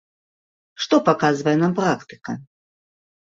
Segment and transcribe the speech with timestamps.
[0.85, 2.31] Што паказвае нам практыка?